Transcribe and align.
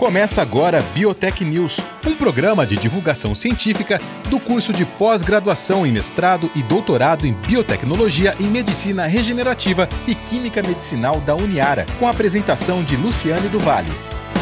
Começa 0.00 0.40
agora 0.40 0.80
Biotech 0.94 1.44
News, 1.44 1.76
um 2.06 2.16
programa 2.16 2.66
de 2.66 2.74
divulgação 2.74 3.34
científica 3.34 4.00
do 4.30 4.40
curso 4.40 4.72
de 4.72 4.86
pós-graduação 4.86 5.84
em 5.84 5.92
mestrado 5.92 6.50
e 6.56 6.62
doutorado 6.62 7.26
em 7.26 7.34
biotecnologia 7.34 8.34
e 8.40 8.44
medicina 8.44 9.04
regenerativa 9.04 9.86
e 10.08 10.14
química 10.14 10.62
medicinal 10.62 11.20
da 11.20 11.36
Uniara, 11.36 11.84
com 11.98 12.06
a 12.06 12.12
apresentação 12.12 12.82
de 12.82 12.96
Luciane 12.96 13.46
do. 13.50 13.58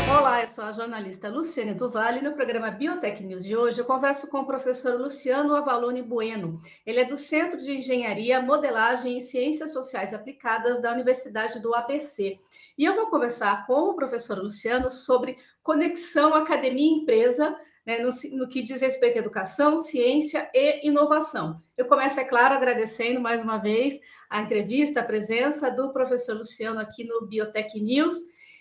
Olá, 0.09 0.43
eu 0.43 0.49
sou 0.49 0.63
a 0.63 0.71
jornalista 0.71 1.29
Luciane 1.29 1.75
Duval 1.75 2.15
e 2.15 2.23
no 2.23 2.35
programa 2.35 2.71
Biotech 2.71 3.21
News 3.25 3.43
de 3.43 3.57
hoje 3.57 3.81
eu 3.81 3.85
converso 3.85 4.29
com 4.29 4.39
o 4.39 4.47
professor 4.47 4.97
Luciano 4.97 5.57
Avalone 5.57 6.03
Bueno. 6.03 6.61
Ele 6.87 7.01
é 7.01 7.05
do 7.05 7.17
Centro 7.17 7.61
de 7.61 7.77
Engenharia, 7.77 8.41
Modelagem 8.41 9.19
e 9.19 9.23
Ciências 9.23 9.73
Sociais 9.73 10.15
Aplicadas 10.15 10.81
da 10.81 10.93
Universidade 10.93 11.61
do 11.61 11.75
ABC. 11.75 12.39
E 12.79 12.85
eu 12.85 12.95
vou 12.95 13.09
conversar 13.09 13.67
com 13.67 13.91
o 13.91 13.95
professor 13.95 14.39
Luciano 14.39 14.89
sobre 14.89 15.37
conexão 15.65 16.33
academia-empresa 16.33 17.59
né, 17.85 17.99
no, 17.99 18.11
no, 18.37 18.49
que 18.49 18.63
diz 18.63 18.81
respeito 18.81 19.17
à 19.17 19.19
educação, 19.19 19.79
ciência 19.79 20.49
e 20.55 20.87
inovação. 20.87 21.61
Eu 21.77 21.87
começo, 21.87 22.21
é 22.21 22.25
claro, 22.25 22.55
agradecendo 22.55 23.21
mais 23.21 23.43
uma 23.43 23.57
vez 23.59 23.99
a 24.31 24.41
entrevista, 24.43 25.01
a 25.01 25.05
presença 25.05 25.71
do 25.71 25.93
professor 25.93 26.37
Luciano 26.37 26.79
aqui 26.79 27.03
no 27.03 27.27
Biotech 27.27 27.81
News. 27.81 28.15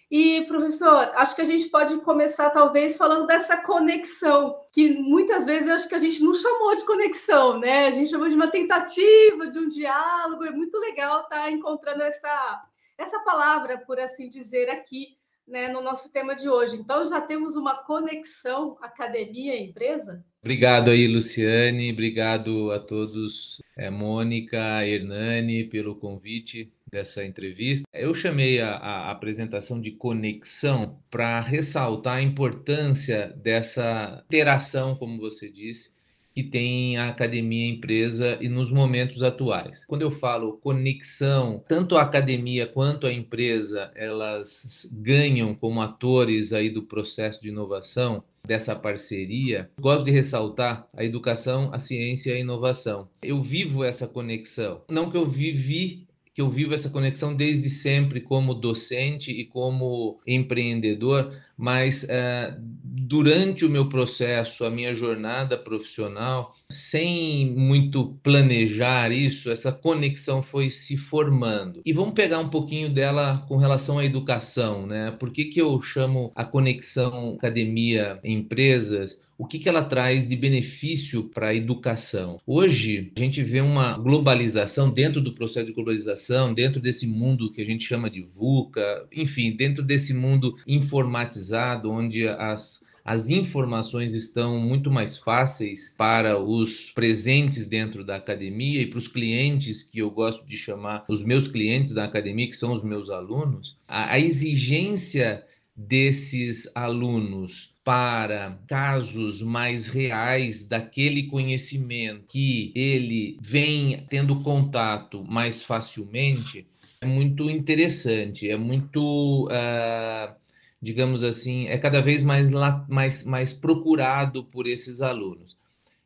E, 0.10 0.46
professor, 0.46 1.12
acho 1.16 1.36
que 1.36 1.42
a 1.42 1.46
gente 1.46 1.68
pode 1.68 1.98
começar, 1.98 2.50
talvez, 2.50 2.98
falando 2.98 3.28
dessa 3.28 3.58
conexão, 3.58 4.56
que 4.72 4.90
muitas 4.90 5.46
vezes 5.46 5.68
eu 5.68 5.76
acho 5.76 5.90
que 5.90 5.96
a 5.96 6.00
gente 6.00 6.24
não 6.24 6.34
chamou 6.34 6.74
de 6.74 6.86
conexão, 6.86 7.60
né? 7.60 7.88
A 7.88 7.92
gente 7.92 8.10
chamou 8.10 8.30
de 8.30 8.36
uma 8.36 8.50
tentativa, 8.50 9.48
de 9.52 9.60
um 9.60 9.68
diálogo. 9.68 10.46
É 10.46 10.52
muito 10.52 10.80
legal 10.80 11.24
estar 11.24 11.52
encontrando 11.52 12.02
essa 12.02 12.64
essa 12.98 13.20
palavra, 13.20 13.78
por 13.78 14.00
assim 14.00 14.30
dizer, 14.30 14.70
aqui 14.70 15.18
né, 15.48 15.70
no 15.70 15.82
nosso 15.82 16.12
tema 16.12 16.36
de 16.36 16.50
hoje. 16.50 16.76
Então, 16.76 17.08
já 17.08 17.22
temos 17.22 17.56
uma 17.56 17.76
conexão 17.76 18.78
academia-empresa? 18.82 20.26
Obrigado 20.42 20.92
aí, 20.92 21.08
Luciane, 21.08 21.92
obrigado 21.92 22.72
a 22.72 22.80
todos, 22.80 23.62
é, 23.78 23.90
Mônica, 23.90 24.86
Hernani, 24.86 25.64
pelo 25.66 25.96
convite 25.96 26.72
dessa 26.90 27.26
entrevista. 27.26 27.86
Eu 27.94 28.14
chamei 28.14 28.62
a, 28.62 28.76
a 28.76 29.12
apresentação 29.12 29.80
de 29.82 29.92
conexão 29.92 31.00
para 31.10 31.40
ressaltar 31.42 32.18
a 32.18 32.22
importância 32.22 33.28
dessa 33.38 34.24
interação, 34.26 34.96
como 34.96 35.20
você 35.20 35.50
disse, 35.50 35.97
que 36.38 36.44
tem 36.44 36.98
a 36.98 37.10
academia 37.10 37.68
empresa 37.68 38.38
e 38.40 38.48
nos 38.48 38.72
momentos 38.72 39.24
atuais. 39.24 39.84
Quando 39.88 40.04
eu 40.04 40.12
falo 40.12 40.60
conexão, 40.62 41.64
tanto 41.68 41.98
a 41.98 42.04
academia 42.04 42.68
quanto 42.68 43.08
a 43.08 43.12
empresa, 43.12 43.90
elas 43.96 44.88
ganham 44.94 45.56
como 45.56 45.82
atores 45.82 46.54
aí 46.54 46.70
do 46.70 46.84
processo 46.84 47.42
de 47.42 47.50
inovação 47.50 48.24
dessa 48.46 48.76
parceria, 48.76 49.70
gosto 49.82 50.06
de 50.06 50.12
ressaltar 50.12 50.88
a 50.96 51.04
educação, 51.04 51.70
a 51.74 51.80
ciência 51.80 52.30
e 52.30 52.34
a 52.36 52.40
inovação. 52.40 53.10
Eu 53.22 53.42
vivo 53.42 53.84
essa 53.84 54.08
conexão. 54.08 54.82
Não 54.90 55.10
que 55.10 55.18
eu 55.18 55.26
vivi 55.26 56.07
que 56.38 56.42
eu 56.44 56.52
vivo 56.52 56.76
essa 56.76 56.92
conexão 56.92 57.34
desde 57.34 57.68
sempre 57.68 58.22
como 58.22 58.54
docente 58.54 59.32
e 59.32 59.44
como 59.44 60.20
empreendedor, 60.28 61.34
mas 61.58 62.04
uh, 62.04 62.56
durante 62.84 63.66
o 63.66 63.70
meu 63.72 63.90
processo, 63.90 64.64
a 64.64 64.70
minha 64.70 64.94
jornada 64.94 65.58
profissional, 65.58 66.56
sem 66.70 67.50
muito 67.56 68.20
planejar 68.22 69.12
isso, 69.12 69.50
essa 69.50 69.72
conexão 69.72 70.44
foi 70.44 70.70
se 70.70 70.96
formando. 70.96 71.82
E 71.84 71.92
vamos 71.92 72.14
pegar 72.14 72.38
um 72.38 72.50
pouquinho 72.50 72.88
dela 72.88 73.44
com 73.48 73.58
relação 73.58 73.98
à 73.98 74.06
educação, 74.06 74.86
né? 74.86 75.10
Por 75.20 75.32
que, 75.32 75.46
que 75.46 75.60
eu 75.60 75.82
chamo 75.82 76.32
a 76.36 76.46
conexão 76.46 77.34
academia-empresas? 77.34 79.26
O 79.38 79.46
que, 79.46 79.60
que 79.60 79.70
ela 79.70 79.84
traz 79.84 80.28
de 80.28 80.36
benefício 80.36 81.24
para 81.26 81.50
a 81.50 81.56
educação. 81.56 82.40
Hoje, 82.46 83.12
a 83.16 83.20
gente 83.20 83.44
vê 83.44 83.62
uma 83.62 83.98
globalização 83.98 84.90
dentro 84.90 85.22
do 85.22 85.34
processo 85.34 85.68
de 85.68 85.74
globalização, 85.74 86.54
dentro 86.54 86.82
desse 86.82 87.06
mundo 87.06 87.52
que 87.52 87.62
a 87.62 87.66
gente 87.66 87.84
chama 87.84 88.10
de 88.10 88.22
VUCA, 88.22 89.08
enfim, 89.12 89.56
dentro 89.56 89.84
desse 89.84 90.14
mundo 90.14 90.56
informatizado, 90.66 91.92
onde 91.92 92.28
as 92.28 92.86
as 93.08 93.30
informações 93.30 94.14
estão 94.14 94.60
muito 94.60 94.92
mais 94.92 95.18
fáceis 95.18 95.96
para 95.98 96.38
os 96.38 96.92
presentes 96.92 97.66
dentro 97.66 98.04
da 98.04 98.18
academia 98.18 98.82
e 98.82 98.86
para 98.86 98.98
os 98.98 99.08
clientes, 99.08 99.82
que 99.82 100.00
eu 100.00 100.12
gosto 100.12 100.46
de 100.46 100.58
chamar 100.58 101.06
os 101.08 101.24
meus 101.24 101.48
clientes 101.48 101.94
da 101.94 102.04
academia, 102.04 102.50
que 102.50 102.58
são 102.58 102.74
os 102.74 102.84
meus 102.84 103.10
alunos, 103.10 103.78
a, 103.88 104.12
a 104.12 104.20
exigência 104.20 105.42
desses 105.78 106.70
alunos 106.76 107.72
para 107.84 108.60
casos 108.68 109.44
mais 109.44 109.88
reais 109.88 110.66
daquele 110.66 111.24
conhecimento 111.28 112.26
que 112.28 112.74
ele 112.76 113.38
vem 113.40 114.06
tendo 114.10 114.42
contato 114.42 115.24
mais 115.24 115.62
facilmente 115.62 116.68
é 117.00 117.06
muito 117.06 117.50
interessante, 117.50 118.50
é 118.50 118.58
muito, 118.58 119.48
uh, 119.48 120.36
digamos 120.82 121.24
assim, 121.24 121.68
é 121.68 121.78
cada 121.78 122.02
vez 122.02 122.24
mais, 122.24 122.50
mais, 122.88 123.24
mais 123.24 123.54
procurado 123.54 124.44
por 124.44 124.66
esses 124.66 125.02
alunos. 125.02 125.56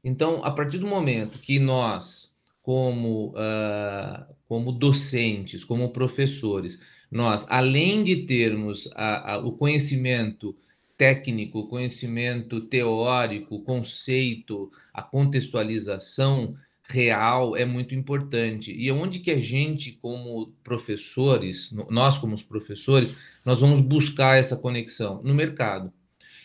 Então, 0.03 0.43
a 0.43 0.51
partir 0.51 0.79
do 0.79 0.87
momento 0.87 1.39
que 1.39 1.59
nós, 1.59 2.35
como, 2.61 3.29
uh, 3.29 4.25
como 4.47 4.71
docentes, 4.71 5.63
como 5.63 5.93
professores, 5.93 6.79
nós, 7.11 7.45
além 7.49 8.03
de 8.03 8.25
termos 8.25 8.89
a, 8.95 9.33
a, 9.33 9.37
o 9.37 9.51
conhecimento 9.51 10.55
técnico, 10.97 11.67
conhecimento 11.67 12.61
teórico, 12.61 13.61
conceito, 13.63 14.71
a 14.93 15.01
contextualização 15.01 16.55
real 16.83 17.55
é 17.55 17.65
muito 17.65 17.95
importante. 17.95 18.71
E 18.71 18.91
onde 18.91 19.19
que 19.19 19.31
a 19.31 19.39
gente, 19.39 19.93
como 19.93 20.53
professores, 20.63 21.71
nós 21.89 22.17
como 22.17 22.41
professores, 22.43 23.15
nós 23.45 23.59
vamos 23.59 23.79
buscar 23.79 24.37
essa 24.37 24.55
conexão? 24.57 25.21
No 25.23 25.33
mercado. 25.33 25.91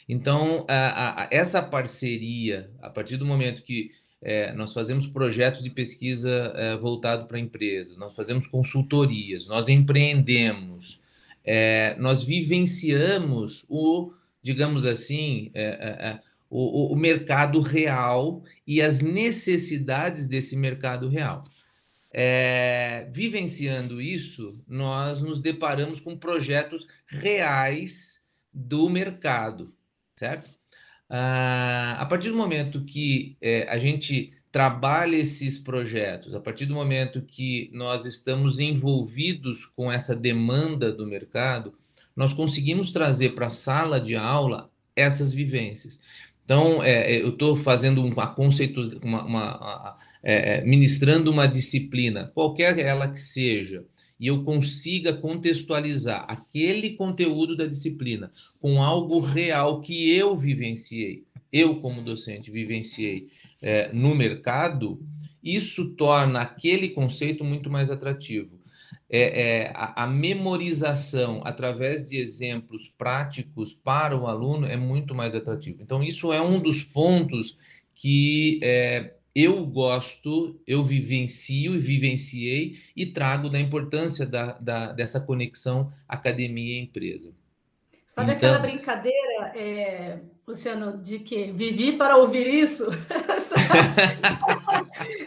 Então, 0.08 0.64
a, 0.68 1.24
a, 1.24 1.28
essa 1.30 1.60
parceria, 1.60 2.70
a 2.80 2.88
partir 2.88 3.16
do 3.16 3.26
momento 3.26 3.62
que 3.62 3.90
é, 4.28 4.52
nós 4.54 4.72
fazemos 4.72 5.06
projetos 5.06 5.62
de 5.62 5.70
pesquisa 5.70 6.52
é, 6.56 6.76
voltado 6.76 7.26
para 7.26 7.38
empresas, 7.38 7.96
nós 7.96 8.14
fazemos 8.14 8.46
consultorias, 8.46 9.46
nós 9.46 9.68
empreendemos, 9.68 11.00
é, 11.44 11.94
nós 11.98 12.24
vivenciamos 12.24 13.64
o 13.68 14.12
digamos 14.46 14.86
assim, 14.86 15.50
é, 15.54 15.64
é, 15.64 16.08
é, 16.08 16.20
o, 16.48 16.92
o, 16.92 16.96
mercado 16.96 17.58
real 17.60 18.44
e 18.64 18.80
as 18.80 19.00
necessidades 19.00 20.28
desse 20.28 20.54
mercado 20.54 21.08
real. 21.08 21.42
Vivenciando 23.10 24.00
isso, 24.00 24.56
nós 24.68 25.20
nos 25.20 25.40
deparamos 25.40 25.98
com 25.98 26.16
projetos 26.16 26.86
reais 27.08 28.24
do 28.54 28.88
mercado, 28.88 29.74
certo? 30.14 30.55
Ah, 31.08 31.96
a 31.98 32.06
partir 32.06 32.30
do 32.30 32.36
momento 32.36 32.84
que 32.84 33.36
é, 33.40 33.68
a 33.68 33.78
gente 33.78 34.32
trabalha 34.50 35.16
esses 35.16 35.58
projetos, 35.58 36.34
a 36.34 36.40
partir 36.40 36.66
do 36.66 36.74
momento 36.74 37.20
que 37.20 37.70
nós 37.72 38.06
estamos 38.06 38.58
envolvidos 38.58 39.66
com 39.66 39.92
essa 39.92 40.16
demanda 40.16 40.92
do 40.92 41.06
mercado, 41.06 41.74
nós 42.16 42.32
conseguimos 42.32 42.92
trazer 42.92 43.34
para 43.34 43.48
a 43.48 43.50
sala 43.50 44.00
de 44.00 44.16
aula 44.16 44.70
essas 44.96 45.34
vivências. 45.34 46.00
Então, 46.44 46.82
é, 46.82 47.12
é 47.12 47.22
eu 47.22 47.30
estou 47.30 47.54
fazendo 47.54 48.02
uma 48.02 48.28
conceito, 48.28 48.80
uma, 49.02 49.24
uma 49.24 49.96
é, 50.22 50.58
é, 50.58 50.64
ministrando 50.64 51.30
uma 51.30 51.46
disciplina, 51.46 52.30
qualquer 52.34 52.78
ela 52.78 53.08
que 53.08 53.20
seja, 53.20 53.84
e 54.18 54.26
eu 54.26 54.44
consiga 54.44 55.12
contextualizar 55.12 56.24
aquele 56.28 56.90
conteúdo 56.90 57.56
da 57.56 57.66
disciplina 57.66 58.30
com 58.60 58.82
algo 58.82 59.20
real 59.20 59.80
que 59.80 60.10
eu 60.10 60.36
vivenciei, 60.36 61.24
eu 61.52 61.80
como 61.80 62.02
docente 62.02 62.50
vivenciei 62.50 63.28
é, 63.62 63.92
no 63.92 64.14
mercado, 64.14 65.00
isso 65.42 65.94
torna 65.94 66.40
aquele 66.40 66.90
conceito 66.90 67.44
muito 67.44 67.70
mais 67.70 67.90
atrativo 67.90 68.56
é, 69.08 69.20
é, 69.20 69.72
a, 69.74 70.04
a, 70.04 70.06
memorização 70.06 71.40
através 71.44 72.08
de 72.08 72.18
exemplos 72.18 72.88
práticos 72.98 73.72
para 73.72 74.16
o 74.16 74.26
aluno 74.26 74.66
é 74.66 74.76
muito 74.76 75.14
mais 75.14 75.34
atrativo. 75.34 75.80
Então, 75.80 76.02
isso 76.02 76.32
é 76.32 76.40
um 76.40 76.58
dos 76.58 76.82
pontos 76.82 77.56
que 77.94 78.58
é, 78.62 79.14
eu 79.36 79.66
gosto, 79.66 80.58
eu 80.66 80.82
vivencio 80.82 81.74
e 81.74 81.78
vivenciei 81.78 82.78
e 82.96 83.04
trago 83.04 83.50
da 83.50 83.60
importância 83.60 84.24
da, 84.24 84.52
da 84.52 84.92
dessa 84.92 85.20
conexão 85.20 85.92
academia-empresa. 86.08 87.34
Sabe 88.06 88.32
então, 88.32 88.48
aquela 88.48 88.58
brincadeira, 88.60 89.52
é, 89.54 90.20
Luciano, 90.48 91.02
de 91.02 91.18
que 91.18 91.52
vivi 91.52 91.92
para 91.92 92.16
ouvir 92.16 92.48
isso? 92.48 92.86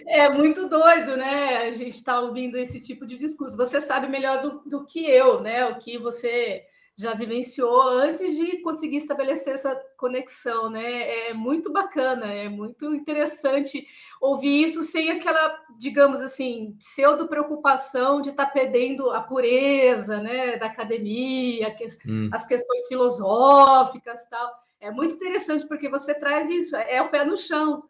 é 0.07 0.27
muito 0.29 0.67
doido, 0.67 1.15
né? 1.15 1.67
A 1.67 1.73
gente 1.73 1.95
está 1.95 2.19
ouvindo 2.19 2.57
esse 2.57 2.79
tipo 2.79 3.05
de 3.05 3.15
discurso. 3.15 3.55
Você 3.57 3.79
sabe 3.79 4.07
melhor 4.07 4.41
do, 4.41 4.63
do, 4.67 4.85
que 4.87 5.05
eu, 5.05 5.39
né? 5.39 5.65
O 5.65 5.77
que 5.77 5.99
você 5.99 6.63
já 6.99 7.13
vivenciou 7.13 7.81
antes 7.81 8.35
de 8.35 8.57
conseguir 8.57 8.97
estabelecer 8.97 9.53
essa 9.53 9.73
conexão, 9.95 10.69
né? 10.69 11.29
É 11.29 11.33
muito 11.33 11.71
bacana, 11.71 12.25
é 12.25 12.49
muito 12.49 12.93
interessante 12.93 13.87
ouvir 14.19 14.65
isso 14.65 14.83
sem 14.83 15.09
aquela, 15.09 15.57
digamos 15.77 16.19
assim, 16.19 16.75
pseudo 16.77 17.29
preocupação 17.29 18.21
de 18.21 18.31
estar 18.31 18.47
tá 18.47 18.51
perdendo 18.51 19.11
a 19.11 19.21
pureza, 19.21 20.21
né, 20.21 20.57
da 20.57 20.65
academia, 20.65 21.73
que, 21.73 21.85
hum. 22.05 22.29
as 22.33 22.45
questões 22.45 22.85
filosóficas, 22.87 24.27
tal. 24.29 24.51
É 24.81 24.91
muito 24.91 25.15
interessante 25.15 25.65
porque 25.67 25.87
você 25.87 26.13
traz 26.13 26.49
isso, 26.49 26.75
é 26.75 27.01
o 27.01 27.07
pé 27.07 27.23
no 27.23 27.37
chão. 27.37 27.85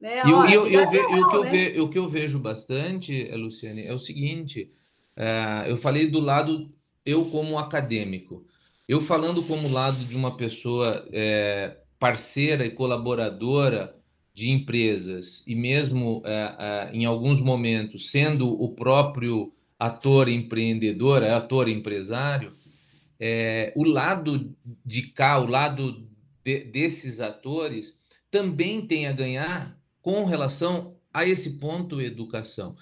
Né? 0.00 0.22
E, 0.24 0.30
eu, 0.30 0.46
eu, 0.46 0.66
eu, 0.68 0.90
ve, 0.90 0.98
real, 0.98 1.10
o, 1.10 1.28
que 1.28 1.36
eu 1.36 1.44
né? 1.44 1.50
ve, 1.50 1.80
o 1.80 1.88
que 1.88 1.98
eu 1.98 2.08
vejo 2.08 2.38
bastante, 2.38 3.24
Luciane, 3.34 3.84
é 3.84 3.92
o 3.92 3.98
seguinte: 3.98 4.72
é, 5.16 5.64
eu 5.66 5.76
falei 5.76 6.06
do 6.06 6.20
lado 6.20 6.72
eu 7.04 7.26
como 7.26 7.58
acadêmico, 7.58 8.46
eu 8.88 9.00
falando 9.00 9.42
como 9.42 9.70
lado 9.70 10.04
de 10.04 10.14
uma 10.14 10.36
pessoa 10.36 11.06
é, 11.12 11.78
parceira 11.98 12.66
e 12.66 12.70
colaboradora 12.70 13.96
de 14.34 14.50
empresas 14.50 15.42
e 15.46 15.54
mesmo 15.54 16.22
é, 16.24 16.56
é, 16.58 16.90
em 16.94 17.04
alguns 17.04 17.40
momentos 17.40 18.10
sendo 18.10 18.50
o 18.60 18.74
próprio 18.74 19.52
ator 19.78 20.28
empreendedor, 20.28 21.22
é, 21.22 21.32
ator 21.32 21.68
empresário, 21.68 22.50
o 23.74 23.84
lado 23.84 24.54
de 24.84 25.02
cá, 25.02 25.38
o 25.38 25.46
lado 25.46 26.06
de, 26.44 26.64
desses 26.64 27.22
atores 27.22 27.98
também 28.30 28.86
tem 28.86 29.06
a 29.06 29.12
ganhar 29.12 29.78
com 30.02 30.26
relação 30.26 30.96
a 31.12 31.24
esse 31.24 31.52
ponto 31.52 32.02
educação. 32.02 32.76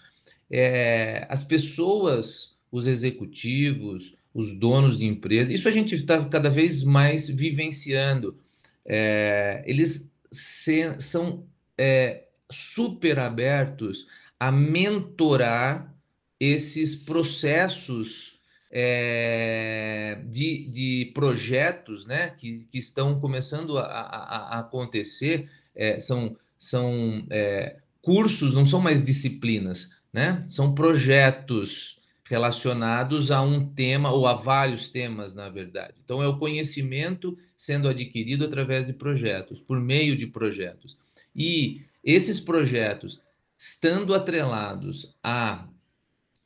As 1.28 1.44
pessoas 1.44 2.56
os 2.72 2.86
executivos, 2.86 4.14
os 4.34 4.58
donos 4.58 4.98
de 4.98 5.06
empresas. 5.06 5.54
Isso 5.54 5.68
a 5.68 5.70
gente 5.70 5.94
está 5.94 6.24
cada 6.24 6.48
vez 6.48 6.82
mais 6.82 7.28
vivenciando. 7.28 8.36
É, 8.84 9.62
eles 9.66 10.12
se, 10.32 11.00
são 11.00 11.44
é, 11.78 12.24
super 12.50 13.18
abertos 13.18 14.08
a 14.40 14.50
mentorar 14.50 15.94
esses 16.40 16.96
processos 16.96 18.40
é, 18.70 20.18
de, 20.26 20.66
de 20.68 21.12
projetos 21.14 22.06
né, 22.06 22.30
que, 22.30 22.66
que 22.70 22.78
estão 22.78 23.20
começando 23.20 23.78
a, 23.78 23.84
a, 23.84 24.56
a 24.56 24.60
acontecer. 24.60 25.48
É, 25.76 26.00
são 26.00 26.36
são 26.62 27.26
é, 27.28 27.78
cursos, 28.00 28.54
não 28.54 28.64
são 28.64 28.80
mais 28.80 29.04
disciplinas, 29.04 29.90
né? 30.12 30.40
são 30.48 30.72
projetos 30.72 31.98
relacionados 32.32 33.30
a 33.30 33.42
um 33.42 33.62
tema 33.62 34.10
ou 34.10 34.26
a 34.26 34.32
vários 34.32 34.88
temas, 34.88 35.34
na 35.34 35.50
verdade. 35.50 35.96
Então, 36.02 36.22
é 36.22 36.26
o 36.26 36.38
conhecimento 36.38 37.36
sendo 37.54 37.88
adquirido 37.88 38.46
através 38.46 38.86
de 38.86 38.94
projetos, 38.94 39.60
por 39.60 39.78
meio 39.78 40.16
de 40.16 40.26
projetos. 40.26 40.96
E 41.36 41.82
esses 42.02 42.40
projetos, 42.40 43.20
estando 43.54 44.14
atrelados 44.14 45.14
a, 45.22 45.68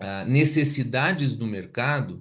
a 0.00 0.24
necessidades 0.24 1.36
do 1.36 1.46
mercado, 1.46 2.20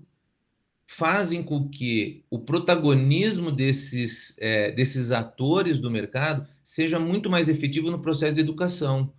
fazem 0.85 1.41
com 1.41 1.67
que 1.67 2.23
o 2.29 2.37
protagonismo 2.37 3.51
desses, 3.51 4.37
é, 4.39 4.73
desses 4.73 5.11
atores 5.11 5.79
do 5.79 5.89
mercado 5.89 6.45
seja 6.63 6.99
muito 6.99 7.31
mais 7.31 7.49
efetivo 7.49 7.89
no 7.89 7.99
processo 7.99 8.35
de 8.35 8.41
educação. 8.41 9.11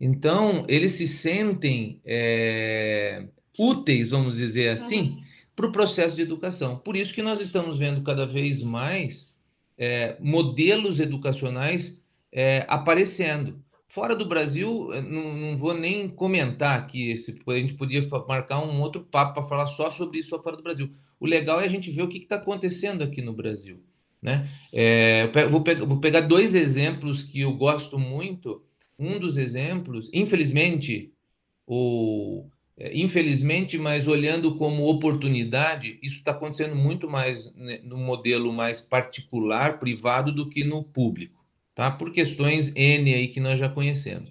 Então, 0.00 0.64
eles 0.70 0.92
se 0.92 1.06
sentem 1.06 2.00
é, 2.02 3.28
úteis, 3.60 4.08
vamos 4.08 4.36
dizer 4.36 4.70
assim, 4.70 5.00
uhum. 5.02 5.22
para 5.54 5.66
o 5.66 5.72
processo 5.72 6.16
de 6.16 6.22
educação. 6.22 6.78
Por 6.78 6.96
isso 6.96 7.12
que 7.12 7.20
nós 7.20 7.40
estamos 7.40 7.76
vendo 7.76 8.02
cada 8.02 8.24
vez 8.24 8.62
mais 8.62 9.34
é, 9.76 10.16
modelos 10.18 10.98
educacionais 10.98 12.02
é, 12.32 12.64
aparecendo. 12.68 13.62
Fora 13.86 14.16
do 14.16 14.24
Brasil, 14.24 14.90
é, 14.94 15.02
não, 15.02 15.34
não, 15.34 15.58
vou 15.58 15.74
nem 15.74 16.08
comentar 16.08 16.78
aqui, 16.78 17.10
esse, 17.10 17.38
a 17.46 17.52
gente 17.52 17.74
podia 17.74 18.06
marcar 18.26 18.64
um 18.64 18.80
outro 18.80 19.02
papo 19.02 19.34
para 19.34 19.48
falar 19.48 19.66
só 19.66 19.90
sobre 19.90 20.20
isso 20.20 20.40
fora 20.42 20.56
do 20.56 20.62
Brasil. 20.62 20.90
O 21.18 21.26
legal 21.26 21.60
é 21.60 21.66
a 21.66 21.68
gente 21.68 21.90
ver 21.90 22.02
o 22.02 22.08
que 22.08 22.16
está 22.16 22.36
acontecendo 22.36 23.02
aqui 23.02 23.20
no 23.20 23.34
Brasil. 23.34 23.82
Né? 24.22 24.48
É, 24.72 25.26
vou, 25.48 25.62
pe 25.62 25.74
vou 25.74 25.98
pegar 25.98 26.22
dois 26.22 26.54
exemplos 26.54 27.22
que 27.22 27.40
eu 27.40 27.52
gosto 27.54 27.98
muito. 27.98 28.62
Um 28.98 29.18
dos 29.18 29.36
exemplos, 29.36 30.08
infelizmente, 30.12 31.12
o 31.66 32.46
infelizmente, 32.94 33.76
mas 33.76 34.08
olhando 34.08 34.56
como 34.56 34.88
oportunidade, 34.88 35.98
isso 36.02 36.16
está 36.16 36.30
acontecendo 36.30 36.74
muito 36.74 37.08
mais 37.08 37.54
né, 37.54 37.80
no 37.84 37.98
modelo 37.98 38.52
mais 38.52 38.80
particular, 38.80 39.78
privado, 39.78 40.32
do 40.32 40.48
que 40.48 40.64
no 40.64 40.82
público, 40.82 41.44
tá? 41.74 41.90
Por 41.90 42.10
questões 42.10 42.74
N 42.74 43.14
aí 43.14 43.28
que 43.28 43.40
nós 43.40 43.58
já 43.58 43.68
conhecemos. 43.68 44.30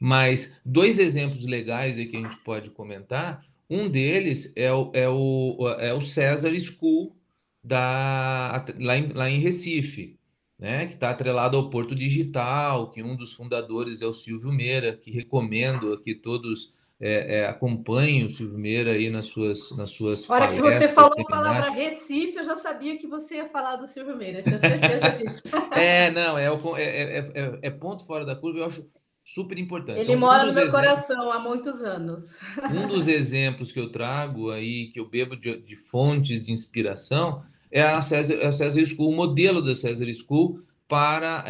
Mas 0.00 0.60
dois 0.64 0.98
exemplos 0.98 1.44
legais 1.46 1.96
aí 1.96 2.06
que 2.06 2.16
a 2.16 2.20
gente 2.20 2.36
pode 2.38 2.70
comentar. 2.70 3.44
Um 3.68 3.88
deles 3.88 4.52
é 4.56 4.72
o, 4.72 4.90
é 4.92 5.08
o, 5.08 5.56
é 5.78 5.92
o 5.94 6.00
César 6.00 6.54
School 6.60 7.16
da, 7.62 8.64
lá, 8.78 8.96
em, 8.96 9.08
lá 9.12 9.30
em 9.30 9.38
Recife, 9.40 10.18
né? 10.58 10.86
Que 10.86 10.94
está 10.94 11.10
atrelado 11.10 11.56
ao 11.56 11.70
Porto 11.70 11.94
Digital, 11.94 12.90
que 12.90 13.02
um 13.02 13.16
dos 13.16 13.32
fundadores 13.32 14.02
é 14.02 14.06
o 14.06 14.14
Silvio 14.14 14.52
Meira, 14.52 14.96
que 14.96 15.10
recomendo 15.10 16.00
que 16.00 16.14
todos 16.14 16.74
é, 16.98 17.40
é, 17.40 17.46
acompanhe 17.46 18.24
o 18.24 18.30
Silvio 18.30 18.58
Meira 18.58 18.92
aí 18.92 19.10
nas 19.10 19.26
suas 19.26 19.76
nas 19.76 19.90
suas 19.90 20.28
Hora 20.28 20.50
que 20.52 20.62
você 20.62 20.88
falou 20.88 21.12
a 21.18 21.24
palavra 21.24 21.70
Recife, 21.70 22.38
eu 22.38 22.44
já 22.44 22.56
sabia 22.56 22.96
que 22.96 23.06
você 23.06 23.36
ia 23.36 23.48
falar 23.48 23.76
do 23.76 23.86
Silvio 23.86 24.16
Meira, 24.16 24.42
tinha 24.42 24.58
certeza 24.58 25.10
disso. 25.10 25.48
é, 25.76 26.10
não, 26.10 26.38
é, 26.38 26.46
é, 26.78 27.18
é, 27.34 27.58
é, 27.62 27.70
ponto 27.70 28.06
fora 28.06 28.24
da 28.24 28.34
curva, 28.34 28.60
eu 28.60 28.64
acho 28.64 28.88
super 29.22 29.58
importante. 29.58 30.00
Ele 30.00 30.12
então, 30.12 30.20
mora 30.20 30.44
um 30.44 30.46
no 30.46 30.54
meu 30.54 30.70
coração 30.70 31.30
há 31.30 31.38
muitos 31.38 31.82
anos. 31.82 32.34
um 32.72 32.88
dos 32.88 33.08
exemplos 33.08 33.72
que 33.72 33.80
eu 33.80 33.92
trago 33.92 34.50
aí, 34.50 34.86
que 34.86 34.98
eu 34.98 35.06
bebo 35.06 35.36
de, 35.36 35.58
de 35.58 35.76
fontes 35.76 36.46
de 36.46 36.52
inspiração, 36.52 37.44
é 37.70 37.82
a 37.82 38.00
César, 38.00 38.40
a 38.42 38.50
César 38.50 38.86
School, 38.86 39.10
o 39.10 39.16
modelo 39.16 39.60
da 39.60 39.74
César 39.74 40.06
School 40.14 40.62
para 40.88 41.44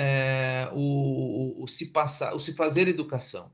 o, 0.73 1.61
o, 1.61 1.63
o 1.63 1.69
se 1.69 1.93
passar, 1.93 2.35
o 2.35 2.41
se 2.41 2.53
fazer 2.53 2.89
educação. 2.89 3.49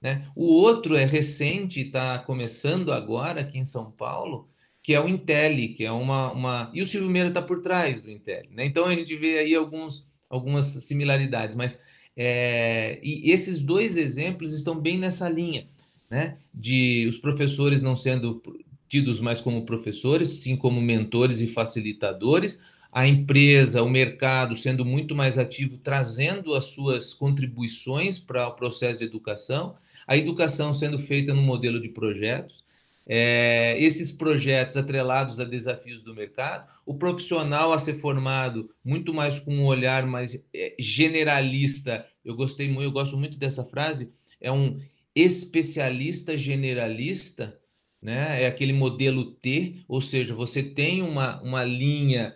Né? 0.00 0.26
O 0.34 0.46
outro 0.46 0.96
é 0.96 1.04
recente, 1.04 1.80
está 1.80 2.18
começando 2.18 2.92
agora 2.92 3.40
aqui 3.40 3.58
em 3.58 3.64
São 3.64 3.90
Paulo, 3.90 4.48
que 4.82 4.94
é 4.94 5.00
o 5.00 5.08
Intel, 5.08 5.74
que 5.74 5.84
é 5.84 5.92
uma. 5.92 6.32
uma... 6.32 6.70
E 6.72 6.82
o 6.82 6.86
Silvio 6.86 7.10
Meira 7.10 7.28
está 7.28 7.42
por 7.42 7.60
trás 7.62 8.00
do 8.00 8.10
Intel. 8.10 8.44
Né? 8.50 8.64
Então 8.64 8.86
a 8.86 8.94
gente 8.94 9.14
vê 9.16 9.38
aí 9.38 9.54
alguns, 9.54 10.08
algumas 10.30 10.66
similaridades, 10.66 11.56
mas 11.56 11.78
é... 12.16 13.00
e 13.02 13.30
esses 13.30 13.60
dois 13.60 13.96
exemplos 13.96 14.52
estão 14.52 14.78
bem 14.78 14.98
nessa 14.98 15.28
linha, 15.28 15.68
né? 16.08 16.38
De 16.54 17.06
os 17.08 17.18
professores 17.18 17.82
não 17.82 17.96
sendo 17.96 18.40
tidos 18.88 19.20
mais 19.20 19.40
como 19.40 19.66
professores, 19.66 20.28
sim 20.28 20.56
como 20.56 20.80
mentores 20.80 21.40
e 21.40 21.46
facilitadores, 21.46 22.62
a 22.90 23.06
empresa, 23.06 23.82
o 23.82 23.90
mercado 23.90 24.56
sendo 24.56 24.84
muito 24.84 25.14
mais 25.14 25.36
ativo, 25.38 25.76
trazendo 25.76 26.54
as 26.54 26.66
suas 26.66 27.12
contribuições 27.12 28.18
para 28.18 28.48
o 28.48 28.54
processo 28.54 29.00
de 29.00 29.04
educação 29.04 29.76
a 30.08 30.16
educação 30.16 30.72
sendo 30.72 30.98
feita 30.98 31.34
no 31.34 31.42
modelo 31.42 31.78
de 31.78 31.90
projetos, 31.90 32.64
é, 33.06 33.76
esses 33.78 34.10
projetos 34.10 34.76
atrelados 34.76 35.38
a 35.38 35.44
desafios 35.44 36.02
do 36.02 36.14
mercado, 36.14 36.66
o 36.84 36.94
profissional 36.94 37.72
a 37.72 37.78
ser 37.78 37.94
formado 37.94 38.70
muito 38.82 39.12
mais 39.12 39.38
com 39.38 39.54
um 39.54 39.66
olhar 39.66 40.06
mais 40.06 40.42
é, 40.54 40.74
generalista. 40.78 42.06
Eu 42.24 42.34
gostei 42.34 42.68
muito, 42.68 42.84
eu 42.84 42.90
gosto 42.92 43.18
muito 43.18 43.38
dessa 43.38 43.64
frase. 43.64 44.12
É 44.40 44.50
um 44.50 44.80
especialista 45.14 46.36
generalista, 46.36 47.58
né? 48.00 48.42
É 48.42 48.46
aquele 48.46 48.72
modelo 48.72 49.32
T, 49.32 49.76
ou 49.86 50.00
seja, 50.00 50.34
você 50.34 50.62
tem 50.62 51.02
uma, 51.02 51.40
uma 51.42 51.64
linha 51.64 52.34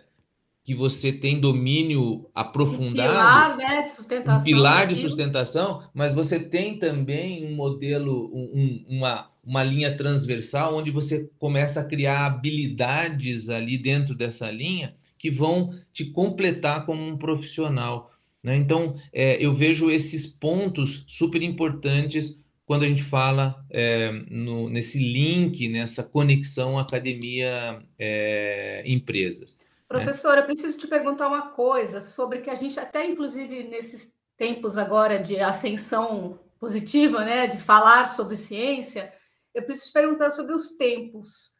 que 0.63 0.73
você 0.73 1.11
tem 1.11 1.41
domínio 1.41 2.29
aprofundado, 2.33 3.11
um 3.11 3.15
pilar, 3.15 3.57
né, 3.57 3.81
de 3.81 3.91
sustentação, 3.91 4.39
um 4.39 4.43
pilar 4.43 4.87
de 4.87 4.95
sustentação, 4.95 5.83
mas 5.93 6.13
você 6.13 6.39
tem 6.39 6.79
também 6.79 7.45
um 7.45 7.53
modelo, 7.53 8.31
um, 8.33 8.85
uma, 8.87 9.29
uma 9.43 9.61
linha 9.61 9.93
transversal 9.97 10.77
onde 10.77 10.89
você 10.89 11.29
começa 11.37 11.81
a 11.81 11.85
criar 11.85 12.25
habilidades 12.25 13.49
ali 13.49 13.77
dentro 13.77 14.15
dessa 14.15 14.49
linha 14.49 14.95
que 15.17 15.29
vão 15.29 15.77
te 15.91 16.05
completar 16.05 16.85
como 16.85 17.05
um 17.05 17.17
profissional. 17.17 18.13
Né? 18.41 18.55
Então, 18.55 18.95
é, 19.11 19.35
eu 19.43 19.53
vejo 19.53 19.91
esses 19.91 20.25
pontos 20.25 21.03
super 21.07 21.41
importantes 21.41 22.41
quando 22.65 22.83
a 22.83 22.87
gente 22.87 23.03
fala 23.03 23.61
é, 23.69 24.13
no, 24.29 24.69
nesse 24.69 24.97
link, 24.97 25.67
nessa 25.67 26.03
conexão 26.03 26.79
academia-empresas. 26.79 29.57
É, 29.59 29.62
Professora, 29.93 30.41
eu 30.41 30.45
preciso 30.45 30.77
te 30.77 30.87
perguntar 30.87 31.27
uma 31.27 31.51
coisa 31.51 32.01
sobre 32.01 32.41
que 32.41 32.49
a 32.49 32.55
gente 32.55 32.79
até, 32.79 33.05
inclusive, 33.05 33.63
nesses 33.65 34.11
tempos 34.35 34.75
agora 34.75 35.19
de 35.19 35.39
ascensão 35.39 36.39
positiva, 36.59 37.23
né, 37.23 37.45
de 37.45 37.59
falar 37.59 38.07
sobre 38.07 38.35
ciência, 38.35 39.13
eu 39.53 39.61
preciso 39.63 39.89
te 39.89 39.93
perguntar 39.93 40.31
sobre 40.31 40.53
os 40.53 40.75
tempos. 40.77 41.53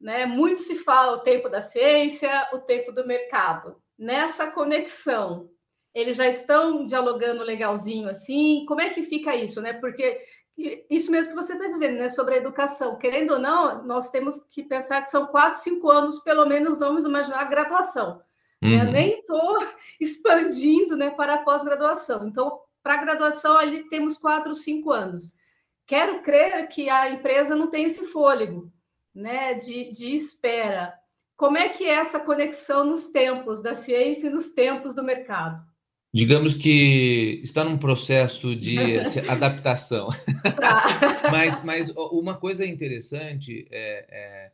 né? 0.00 0.26
Muito 0.26 0.60
se 0.62 0.74
fala 0.76 1.16
o 1.16 1.20
tempo 1.20 1.48
da 1.48 1.60
ciência, 1.60 2.48
o 2.52 2.58
tempo 2.58 2.90
do 2.92 3.06
mercado. 3.06 3.76
Nessa 3.96 4.50
conexão, 4.50 5.48
eles 5.94 6.16
já 6.16 6.26
estão 6.26 6.84
dialogando 6.84 7.42
legalzinho 7.42 8.08
assim? 8.08 8.64
Como 8.66 8.80
é 8.80 8.90
que 8.90 9.02
fica 9.04 9.34
isso, 9.34 9.62
né? 9.62 9.72
Porque 9.72 10.20
isso 10.56 11.10
mesmo 11.10 11.34
que 11.34 11.42
você 11.42 11.52
está 11.52 11.66
dizendo, 11.66 11.98
né? 11.98 12.08
Sobre 12.08 12.34
a 12.34 12.38
educação. 12.38 12.96
Querendo 12.96 13.34
ou 13.34 13.38
não, 13.38 13.84
nós 13.84 14.10
temos 14.10 14.42
que 14.50 14.62
pensar 14.62 15.02
que 15.02 15.10
são 15.10 15.26
quatro, 15.26 15.60
cinco 15.60 15.90
anos, 15.90 16.20
pelo 16.20 16.46
menos, 16.46 16.78
vamos 16.78 17.04
imaginar 17.04 17.40
a 17.40 17.44
graduação. 17.44 18.22
Uhum. 18.62 18.70
Eu 18.70 18.84
nem 18.86 19.20
estou 19.20 19.56
expandindo 20.00 20.96
né, 20.96 21.10
para 21.10 21.34
a 21.34 21.42
pós-graduação. 21.42 22.26
Então, 22.26 22.60
para 22.82 22.94
a 22.94 23.04
graduação, 23.04 23.56
ali 23.56 23.88
temos 23.88 24.16
quatro, 24.16 24.54
cinco 24.54 24.92
anos. 24.92 25.34
Quero 25.86 26.22
crer 26.22 26.68
que 26.68 26.88
a 26.88 27.10
empresa 27.10 27.54
não 27.54 27.68
tem 27.68 27.84
esse 27.84 28.06
fôlego 28.06 28.72
né, 29.14 29.54
de, 29.54 29.90
de 29.92 30.16
espera. 30.16 30.94
Como 31.36 31.58
é 31.58 31.68
que 31.68 31.84
é 31.84 31.94
essa 31.94 32.18
conexão 32.18 32.82
nos 32.82 33.06
tempos 33.06 33.62
da 33.62 33.74
ciência 33.74 34.28
e 34.28 34.30
nos 34.30 34.52
tempos 34.52 34.94
do 34.94 35.04
mercado? 35.04 35.62
Digamos 36.16 36.54
que 36.54 37.42
está 37.42 37.62
num 37.62 37.76
processo 37.76 38.56
de 38.56 38.78
adaptação. 39.28 40.08
Tá. 40.58 41.24
mas, 41.30 41.62
mas 41.62 41.90
uma 41.94 42.34
coisa 42.34 42.64
interessante 42.64 43.68
é, 43.70 44.06
é, 44.08 44.52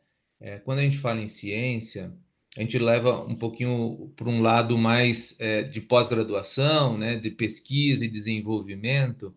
é, 0.55 0.59
quando 0.59 0.79
a 0.79 0.81
gente 0.81 0.97
fala 0.97 1.21
em 1.21 1.27
ciência, 1.29 2.13
a 2.57 2.59
gente 2.59 2.77
leva 2.77 3.23
um 3.23 3.33
pouquinho 3.33 4.11
para 4.13 4.27
um 4.27 4.41
lado 4.41 4.77
mais 4.77 5.39
é, 5.39 5.63
de 5.63 5.79
pós-graduação, 5.79 6.97
né, 6.97 7.15
de 7.15 7.31
pesquisa 7.31 8.03
e 8.03 8.09
desenvolvimento. 8.09 9.33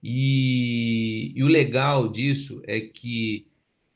E, 0.00 1.32
e, 1.34 1.42
o 1.42 1.48
legal 1.48 2.06
disso 2.06 2.62
é 2.64 2.78
que 2.78 3.48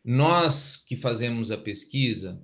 nós 0.04 0.76
que 0.76 0.96
fazemos 0.96 1.52
a 1.52 1.56
pesquisa 1.56 2.42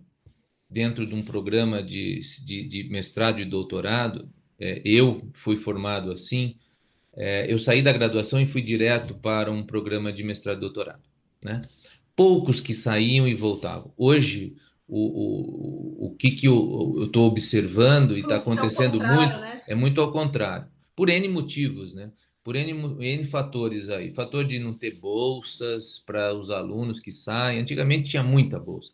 dentro 0.70 1.04
de 1.04 1.16
um 1.16 1.24
programa 1.24 1.82
de, 1.82 2.20
de, 2.44 2.62
de 2.62 2.88
mestrado 2.90 3.40
e 3.40 3.44
doutorado, 3.44 4.30
é, 4.60 4.82
eu 4.84 5.28
fui 5.32 5.56
formado 5.56 6.12
assim, 6.12 6.56
é, 7.16 7.52
eu 7.52 7.58
saí 7.58 7.82
da 7.82 7.92
graduação 7.92 8.40
e 8.40 8.46
fui 8.46 8.62
direto 8.62 9.14
para 9.14 9.50
um 9.50 9.64
programa 9.64 10.12
de 10.12 10.22
mestrado 10.22 10.58
e 10.58 10.60
doutorado. 10.60 11.02
Né? 11.42 11.62
Poucos 12.14 12.60
que 12.60 12.74
saíam 12.74 13.26
e 13.26 13.34
voltavam. 13.34 13.92
Hoje, 13.96 14.54
o, 14.86 16.04
o, 16.04 16.06
o 16.06 16.16
que, 16.16 16.32
que 16.32 16.46
eu 16.46 17.04
estou 17.04 17.26
observando 17.26 18.16
e 18.16 18.20
está 18.20 18.36
acontecendo 18.36 18.98
muito 18.98 19.38
né? 19.38 19.60
é 19.66 19.74
muito 19.74 20.00
ao 20.00 20.12
contrário, 20.12 20.66
por 20.94 21.08
N 21.08 21.28
motivos, 21.28 21.94
né? 21.94 22.10
por 22.42 22.56
N, 22.56 22.72
N 22.98 23.24
fatores 23.24 23.88
aí. 23.90 24.12
Fator 24.12 24.44
de 24.44 24.58
não 24.58 24.74
ter 24.74 24.96
bolsas 24.96 25.98
para 25.98 26.34
os 26.34 26.50
alunos 26.50 26.98
que 26.98 27.12
saem. 27.12 27.60
Antigamente 27.60 28.10
tinha 28.10 28.22
muita 28.22 28.58
bolsa. 28.58 28.92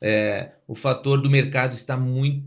É, 0.00 0.52
o 0.66 0.74
fator 0.74 1.20
do 1.20 1.30
mercado 1.30 1.74
está 1.74 1.96
muito 1.96 2.44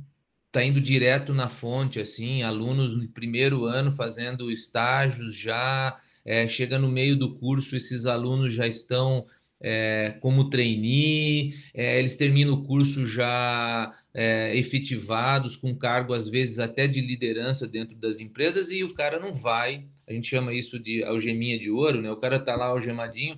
está 0.47 0.63
indo 0.63 0.81
direto 0.81 1.33
na 1.33 1.49
fonte, 1.49 1.99
assim, 1.99 2.41
alunos 2.41 2.95
no 2.97 3.07
primeiro 3.09 3.65
ano 3.65 3.91
fazendo 3.91 4.51
estágios 4.51 5.35
já, 5.35 5.95
é, 6.25 6.47
chega 6.47 6.79
no 6.79 6.89
meio 6.89 7.15
do 7.15 7.35
curso, 7.35 7.75
esses 7.75 8.05
alunos 8.05 8.53
já 8.53 8.65
estão 8.65 9.25
é, 9.59 10.15
como 10.21 10.49
trainee, 10.49 11.55
é, 11.73 11.99
eles 11.99 12.15
terminam 12.15 12.53
o 12.53 12.63
curso 12.63 13.05
já 13.05 13.93
é, 14.13 14.55
efetivados, 14.55 15.55
com 15.55 15.75
cargo 15.75 16.13
às 16.13 16.29
vezes 16.29 16.59
até 16.59 16.87
de 16.87 17.01
liderança 17.01 17.67
dentro 17.67 17.95
das 17.95 18.19
empresas, 18.19 18.71
e 18.71 18.83
o 18.83 18.93
cara 18.93 19.19
não 19.19 19.33
vai, 19.33 19.85
a 20.07 20.13
gente 20.13 20.27
chama 20.27 20.53
isso 20.53 20.79
de 20.79 21.03
algeminha 21.03 21.59
de 21.59 21.69
ouro, 21.69 22.01
né? 22.01 22.09
O 22.09 22.17
cara 22.17 22.39
tá 22.39 22.55
lá 22.55 22.67
algemadinho, 22.67 23.37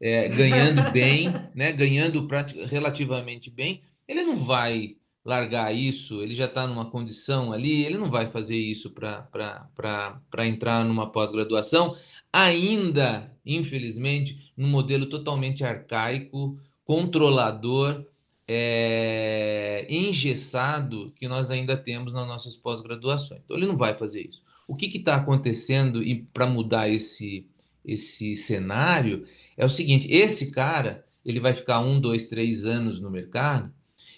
é, 0.00 0.28
ganhando 0.28 0.88
bem, 0.92 1.32
né? 1.54 1.72
Ganhando 1.72 2.26
relativamente 2.68 3.50
bem, 3.50 3.82
ele 4.06 4.22
não 4.22 4.36
vai 4.36 4.96
largar 5.24 5.74
isso, 5.74 6.22
ele 6.22 6.34
já 6.34 6.44
está 6.44 6.66
numa 6.66 6.90
condição 6.90 7.52
ali, 7.52 7.84
ele 7.84 7.96
não 7.96 8.10
vai 8.10 8.30
fazer 8.30 8.58
isso 8.58 8.90
para 8.90 10.46
entrar 10.46 10.84
numa 10.84 11.10
pós-graduação, 11.10 11.96
ainda, 12.30 13.32
infelizmente, 13.44 14.52
num 14.56 14.68
modelo 14.68 15.06
totalmente 15.06 15.64
arcaico, 15.64 16.58
controlador, 16.84 18.04
é, 18.46 19.86
engessado 19.88 21.10
que 21.16 21.26
nós 21.26 21.50
ainda 21.50 21.74
temos 21.74 22.12
nas 22.12 22.26
nossas 22.26 22.54
pós-graduações. 22.54 23.40
Então, 23.42 23.56
ele 23.56 23.66
não 23.66 23.78
vai 23.78 23.94
fazer 23.94 24.28
isso. 24.28 24.42
O 24.68 24.76
que 24.76 24.94
está 24.94 25.14
acontecendo 25.16 26.02
e 26.02 26.22
para 26.22 26.46
mudar 26.46 26.90
esse, 26.90 27.46
esse 27.82 28.36
cenário 28.36 29.26
é 29.56 29.64
o 29.64 29.70
seguinte: 29.70 30.06
esse 30.10 30.50
cara 30.50 31.04
ele 31.24 31.40
vai 31.40 31.54
ficar 31.54 31.80
um, 31.80 31.98
dois, 31.98 32.26
três 32.26 32.66
anos 32.66 33.00
no 33.00 33.10
mercado 33.10 33.72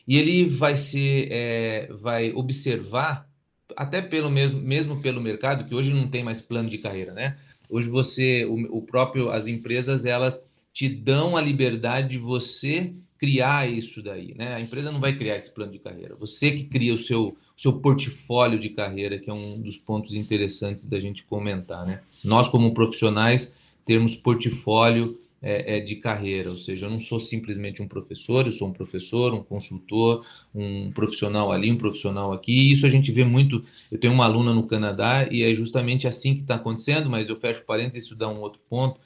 e 0.07 0.17
ele 0.17 0.49
vai 0.49 0.77
ser, 0.77 1.29
é, 1.31 1.89
vai 1.93 2.33
observar 2.33 3.29
até 3.77 4.01
pelo 4.01 4.31
mesmo, 4.31 4.61
mesmo 4.61 5.01
pelo 5.01 5.21
mercado 5.21 5.65
que 5.65 5.75
hoje 5.75 5.93
não 5.93 6.09
tem 6.09 6.23
mais 6.23 6.41
plano 6.41 6.71
de 6.71 6.79
carreira, 6.79 7.13
né? 7.13 7.37
Hoje 7.69 7.89
você, 7.89 8.45
o, 8.45 8.79
o 8.79 8.83
próprio, 8.83 9.31
as 9.31 9.47
empresas 9.47 10.05
elas 10.05 10.49
te 10.73 10.89
dão 10.89 11.37
a 11.37 11.41
liberdade 11.41 12.11
de 12.11 12.19
você 12.19 12.95
criar 13.19 13.69
isso 13.69 14.03
daí, 14.03 14.35
né? 14.35 14.55
A 14.55 14.61
empresa 14.61 14.93
não 14.93 15.01
vai 15.01 15.17
criar 15.17 15.37
esse 15.37 15.51
plano 15.51 15.73
de 15.73 15.79
carreira. 15.79 16.15
Você 16.17 16.51
que 16.51 16.65
cria 16.65 16.95
o 16.95 16.99
seu, 16.99 17.37
o 17.57 17.61
seu 17.61 17.81
portfólio 17.81 18.59
de 18.59 18.69
carreira, 18.69 19.19
que 19.19 19.31
é 19.31 19.33
um 19.33 19.61
dos 19.61 19.77
pontos 19.77 20.15
interessantes 20.15 20.87
da 20.87 21.01
gente 21.01 21.25
comentar, 21.25 21.87
né? 21.87 22.01
Nós 22.23 22.49
como 22.49 22.75
profissionais 22.75 23.57
termos 23.85 24.15
portfólio 24.15 25.19
é, 25.47 25.77
é, 25.77 25.81
de 25.81 25.95
carreira, 25.95 26.51
ou 26.51 26.57
seja, 26.57 26.87
eu 26.87 26.91
não 26.91 26.99
sou 26.99 27.21
simplesmente 27.21 27.81
um 27.81 27.87
professor, 27.87 28.47
eu 28.47 28.53
sou 28.53 28.67
um 28.67 28.73
professor, 28.73 29.33
um 29.33 29.45
consultor, 29.45 30.27
um 30.53 30.91
profissional 30.91 31.53
ali, 31.53 31.71
um 31.71 31.79
profissional 31.79 32.33
aqui. 32.33 32.51
E 32.51 32.73
isso 32.73 32.85
a 32.85 32.89
gente 32.89 33.13
vê 33.13 33.25
muito. 33.25 33.63
Eu 33.89 33.97
tenho 33.97 34.13
uma 34.13 34.25
aluna 34.25 34.53
no 34.53 34.67
Canadá 34.67 35.29
e 35.31 35.45
é 35.45 35.55
justamente 35.55 36.09
assim 36.09 36.35
que 36.35 36.41
está 36.41 36.57
acontecendo, 36.57 37.09
mas 37.09 37.29
eu 37.29 37.37
fecho 37.37 37.65
parênteses, 37.65 38.07
isso 38.07 38.17
dá 38.17 38.29
um 38.29 38.41
outro 38.41 38.61
ponto. 38.69 39.01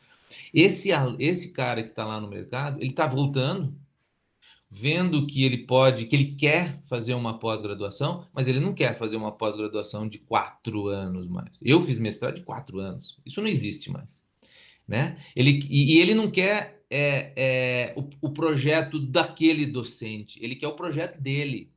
Esse, 0.55 0.89
esse 1.19 1.53
cara 1.53 1.83
que 1.83 1.91
está 1.91 2.07
lá 2.07 2.19
no 2.19 2.27
mercado, 2.29 2.81
ele 2.81 2.89
está 2.89 3.07
voltando, 3.07 3.75
vendo 4.71 5.27
que 5.27 5.45
ele 5.45 5.59
pode, 5.59 6.07
que 6.07 6.17
ele 6.17 6.37
quer 6.37 6.81
fazer 6.87 7.13
uma 7.13 7.39
pós-graduação, 7.39 8.25
mas 8.33 8.49
ele 8.49 8.61
não 8.61 8.73
quer 8.73 8.97
fazer 8.97 9.17
uma 9.17 9.33
pós-graduação 9.33 10.09
de 10.09 10.19
quatro 10.19 10.87
anos 10.87 11.29
mais. 11.29 11.61
Eu 11.63 11.83
fiz 11.83 11.99
mestrado 11.99 12.37
de 12.37 12.43
quatro 12.43 12.79
anos. 12.79 13.19
Isso 13.27 13.43
não 13.43 13.49
existe 13.49 13.91
mais 13.91 14.30
né? 14.91 15.17
Ele, 15.37 15.65
e, 15.71 15.95
e 15.95 16.01
ele 16.01 16.15
não 16.15 16.29
quer 16.29 16.83
é, 16.91 17.33
é, 17.37 17.95
o, 17.97 18.11
o, 18.21 18.31
projeto 18.33 18.99
daquele 18.99 19.65
docente, 19.65 20.37
ele 20.43 20.57
quer 20.57 20.67
o 20.67 20.75
projeto 20.75 21.17
dele. 21.21 21.71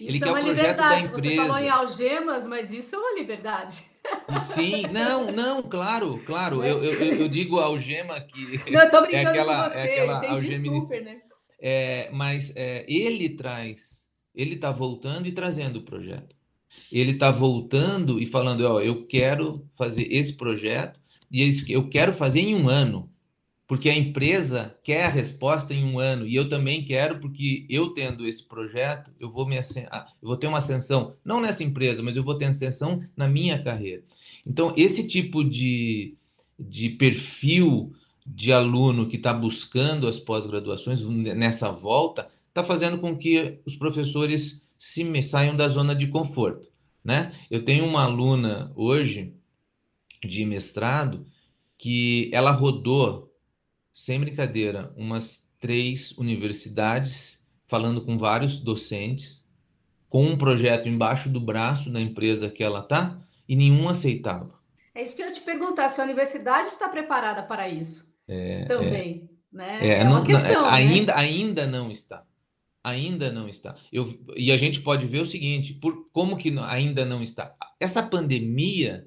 Isso 0.00 0.08
ele 0.08 0.16
é 0.16 0.20
quer 0.20 0.30
o 0.30 0.32
projeto 0.32 0.56
liberdade. 0.56 0.94
da 0.94 1.00
empresa. 1.00 1.42
Você 1.42 1.48
falou 1.48 1.58
em 1.58 1.68
algemas, 1.68 2.46
mas 2.46 2.72
isso 2.72 2.96
é 2.96 2.98
uma 2.98 3.20
liberdade. 3.20 3.84
Sim, 4.40 4.84
não, 4.90 5.30
não, 5.30 5.62
claro, 5.62 6.22
claro. 6.24 6.64
Eu, 6.64 6.82
eu, 6.82 7.16
eu 7.16 7.28
digo 7.28 7.60
algema 7.60 8.18
que. 8.18 8.58
Não, 8.72 8.80
eu 8.80 8.90
tô 8.90 9.02
brincando 9.02 9.28
é 9.28 9.30
aquela, 9.30 9.64
com 9.64 9.70
você, 9.70 9.78
é 9.78 9.92
aquela 9.92 10.30
algema 10.30 10.80
super, 10.80 11.04
né? 11.04 11.20
É, 11.60 12.10
mas 12.10 12.56
é, 12.56 12.86
ele 12.88 13.28
traz, 13.28 14.08
ele 14.34 14.54
está 14.54 14.70
voltando 14.70 15.28
e 15.28 15.32
trazendo 15.32 15.80
o 15.80 15.82
projeto. 15.82 16.34
Ele 16.90 17.10
está 17.10 17.30
voltando 17.30 18.18
e 18.18 18.24
falando: 18.24 18.62
ó, 18.62 18.80
eu 18.80 19.06
quero 19.06 19.68
fazer 19.74 20.10
esse 20.10 20.32
projeto 20.32 20.99
e 21.30 21.42
eu 21.68 21.88
quero 21.88 22.12
fazer 22.12 22.40
em 22.40 22.54
um 22.54 22.68
ano, 22.68 23.08
porque 23.66 23.88
a 23.88 23.96
empresa 23.96 24.76
quer 24.82 25.04
a 25.04 25.10
resposta 25.10 25.72
em 25.72 25.84
um 25.84 25.98
ano, 25.98 26.26
e 26.26 26.34
eu 26.34 26.48
também 26.48 26.84
quero, 26.84 27.20
porque 27.20 27.64
eu 27.68 27.90
tendo 27.90 28.26
esse 28.26 28.42
projeto, 28.42 29.12
eu 29.20 29.30
vou, 29.30 29.46
me 29.46 29.56
eu 29.56 29.62
vou 30.20 30.36
ter 30.36 30.48
uma 30.48 30.58
ascensão, 30.58 31.14
não 31.24 31.40
nessa 31.40 31.62
empresa, 31.62 32.02
mas 32.02 32.16
eu 32.16 32.24
vou 32.24 32.36
ter 32.36 32.46
ascensão 32.46 33.04
na 33.16 33.28
minha 33.28 33.62
carreira. 33.62 34.02
Então, 34.44 34.74
esse 34.76 35.06
tipo 35.06 35.44
de, 35.44 36.16
de 36.58 36.90
perfil 36.90 37.92
de 38.26 38.52
aluno 38.52 39.08
que 39.08 39.16
está 39.16 39.32
buscando 39.32 40.06
as 40.06 40.18
pós-graduações 40.18 41.00
nessa 41.04 41.70
volta, 41.70 42.28
está 42.48 42.62
fazendo 42.62 42.98
com 42.98 43.16
que 43.16 43.60
os 43.64 43.76
professores 43.76 44.66
se 44.78 45.22
saiam 45.22 45.56
da 45.56 45.68
zona 45.68 45.94
de 45.94 46.06
conforto. 46.06 46.68
Né? 47.04 47.32
Eu 47.50 47.64
tenho 47.64 47.84
uma 47.84 48.02
aluna 48.02 48.72
hoje 48.74 49.34
de 50.22 50.44
mestrado 50.44 51.26
que 51.78 52.30
ela 52.32 52.50
rodou, 52.50 53.34
sem 53.92 54.20
brincadeira, 54.20 54.92
umas 54.96 55.50
três 55.58 56.12
universidades, 56.12 57.46
falando 57.66 58.04
com 58.04 58.18
vários 58.18 58.60
docentes, 58.60 59.46
com 60.08 60.24
um 60.24 60.36
projeto 60.36 60.88
embaixo 60.88 61.28
do 61.28 61.40
braço 61.40 61.90
da 61.90 62.00
empresa 62.00 62.50
que 62.50 62.62
ela 62.62 62.82
tá, 62.82 63.18
e 63.48 63.54
nenhum 63.54 63.88
aceitava. 63.88 64.60
É 64.94 65.04
isso 65.04 65.14
que 65.14 65.22
eu 65.22 65.26
ia 65.26 65.32
te 65.32 65.40
perguntar, 65.40 65.88
se 65.88 66.00
a 66.00 66.04
universidade 66.04 66.68
está 66.68 66.88
preparada 66.88 67.42
para 67.42 67.68
isso 67.68 68.12
é, 68.26 68.64
também. 68.64 69.30
É, 69.52 69.56
né? 69.56 69.78
é, 69.80 70.00
é 70.00 70.04
uma 70.04 70.18
não, 70.18 70.24
questão. 70.24 70.62
Né? 70.62 70.68
Ainda, 70.70 71.14
né? 71.14 71.20
ainda 71.20 71.66
não 71.66 71.90
está. 71.90 72.24
Ainda 72.82 73.30
não 73.30 73.48
está. 73.48 73.74
Eu, 73.92 74.18
e 74.36 74.50
a 74.50 74.56
gente 74.56 74.80
pode 74.80 75.06
ver 75.06 75.20
o 75.20 75.26
seguinte: 75.26 75.74
por 75.74 76.10
como 76.12 76.36
que 76.36 76.56
ainda 76.58 77.04
não 77.04 77.22
está? 77.22 77.54
Essa 77.78 78.02
pandemia 78.02 79.06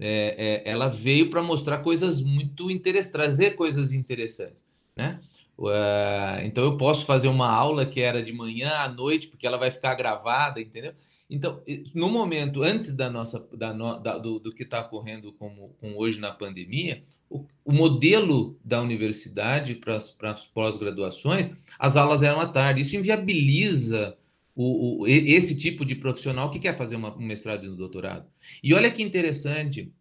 é, 0.00 0.62
é, 0.64 0.70
ela 0.70 0.88
veio 0.88 1.28
para 1.28 1.42
mostrar 1.42 1.78
coisas 1.78 2.22
muito 2.22 2.70
interessantes, 2.70 3.10
trazer 3.10 3.50
coisas 3.52 3.92
interessantes, 3.92 4.56
né? 4.96 5.20
Uh, 5.58 6.38
então 6.44 6.62
eu 6.62 6.76
posso 6.76 7.04
fazer 7.04 7.26
uma 7.26 7.50
aula 7.50 7.84
que 7.84 8.00
era 8.00 8.22
de 8.22 8.32
manhã 8.32 8.70
à 8.74 8.88
noite, 8.88 9.26
porque 9.26 9.44
ela 9.44 9.56
vai 9.56 9.72
ficar 9.72 9.94
gravada, 9.96 10.60
entendeu? 10.60 10.94
Então, 11.28 11.60
no 11.92 12.08
momento 12.08 12.62
antes 12.62 12.94
da 12.94 13.10
nossa 13.10 13.46
da, 13.52 13.72
da 13.72 14.18
do, 14.18 14.38
do, 14.38 14.54
que 14.54 14.62
está 14.62 14.80
ocorrendo 14.80 15.32
como, 15.32 15.74
com 15.80 15.96
hoje 15.96 16.20
na 16.20 16.30
pandemia, 16.30 17.02
o, 17.28 17.44
o 17.64 17.72
modelo 17.72 18.56
da 18.64 18.80
universidade 18.80 19.74
para 19.74 19.96
as 19.96 20.44
pós-graduações, 20.44 21.52
as 21.78 21.96
aulas 21.96 22.22
eram 22.22 22.40
à 22.40 22.46
tarde. 22.46 22.80
Isso 22.80 22.96
inviabiliza 22.96 24.16
o, 24.60 25.02
o, 25.02 25.06
esse 25.06 25.56
tipo 25.56 25.84
de 25.84 25.94
profissional 25.94 26.50
que 26.50 26.58
quer 26.58 26.76
fazer 26.76 26.96
uma, 26.96 27.16
um 27.16 27.24
mestrado 27.24 27.64
e 27.64 27.68
um 27.68 27.76
doutorado. 27.76 28.26
E 28.60 28.74
olha 28.74 28.90
que 28.90 29.04
interessante, 29.04 29.92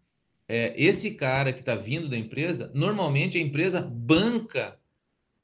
é, 0.47 0.73
esse 0.75 1.11
cara 1.11 1.53
que 1.53 1.59
está 1.59 1.75
vindo 1.75 2.09
da 2.09 2.17
empresa, 2.17 2.71
normalmente 2.73 3.37
a 3.37 3.41
empresa 3.41 3.81
banca 3.81 4.79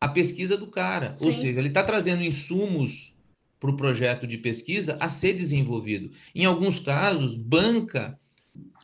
a 0.01 0.08
pesquisa 0.08 0.58
do 0.58 0.65
cara. 0.65 1.15
Sim. 1.15 1.25
Ou 1.25 1.32
seja, 1.32 1.60
ele 1.60 1.67
está 1.67 1.84
trazendo 1.84 2.24
insumos 2.24 3.13
para 3.60 3.70
o 3.70 3.77
projeto 3.77 4.25
de 4.25 4.38
pesquisa 4.38 4.98
a 5.00 5.10
ser 5.10 5.34
desenvolvido. 5.34 6.10
Em 6.34 6.46
alguns 6.46 6.79
casos, 6.79 7.36
banca 7.36 8.20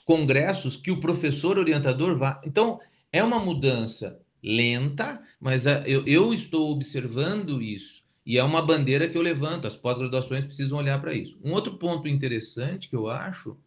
congressos 0.06 0.78
que 0.78 0.92
o 0.92 1.00
professor 1.00 1.58
orientador 1.58 2.16
vá. 2.16 2.40
Então, 2.46 2.80
é 3.12 3.24
uma 3.24 3.40
mudança 3.40 4.22
lenta, 4.44 5.20
mas 5.40 5.66
eu, 5.66 6.06
eu 6.06 6.34
estou 6.34 6.72
observando 6.72 7.62
isso. 7.62 8.08
E 8.30 8.38
é 8.38 8.44
uma 8.44 8.62
bandeira 8.62 9.10
que 9.10 9.18
eu 9.18 9.24
levanto, 9.24 9.66
as 9.66 9.76
pós-graduações 9.76 10.46
precisam 10.46 10.78
olhar 10.78 11.02
para 11.02 11.16
isso. 11.16 11.40
Um 11.44 11.52
outro 11.52 11.80
ponto 11.80 12.08
interessante 12.08 12.88
que 12.88 12.96
eu 12.96 13.10
acho, 13.10 13.58